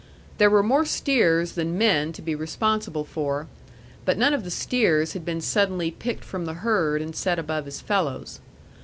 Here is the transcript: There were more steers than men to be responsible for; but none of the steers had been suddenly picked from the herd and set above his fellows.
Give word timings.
There 0.39 0.49
were 0.49 0.63
more 0.63 0.83
steers 0.83 1.51
than 1.51 1.77
men 1.77 2.11
to 2.13 2.23
be 2.23 2.33
responsible 2.33 3.03
for; 3.05 3.45
but 4.03 4.17
none 4.17 4.33
of 4.33 4.43
the 4.43 4.49
steers 4.49 5.13
had 5.13 5.23
been 5.23 5.41
suddenly 5.41 5.91
picked 5.91 6.25
from 6.25 6.45
the 6.45 6.55
herd 6.65 7.03
and 7.03 7.15
set 7.15 7.37
above 7.37 7.65
his 7.65 7.81
fellows. 7.81 8.39